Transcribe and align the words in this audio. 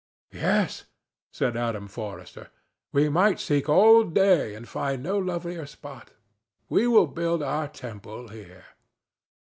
"Yes," 0.33 0.85
said 1.31 1.55
Adam 1.55 1.87
Forrester; 1.87 2.47
"we 2.91 3.07
might 3.07 3.39
seek 3.39 3.69
all 3.69 4.03
day 4.03 4.55
and 4.55 4.67
find 4.67 5.03
no 5.03 5.19
lovelier 5.19 5.67
spot. 5.67 6.09
We 6.69 6.87
will 6.87 7.05
build 7.05 7.43
our 7.43 7.67
temple 7.67 8.29
here." 8.29 8.63